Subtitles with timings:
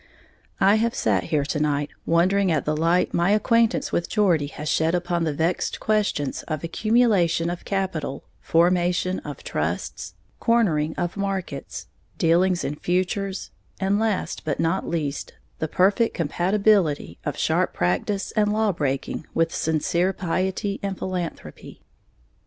[0.59, 4.67] I have sat here to night wondering at the light my acquaintance with Geordie has
[4.67, 11.85] shed upon the vexed questions of accumulation of capital, formation of trusts, cornering of markets,
[12.17, 18.51] dealings in futures, and, last but not least, the perfect compatibility of sharp practice and
[18.51, 21.83] law breaking with sincere piety and philanthropy.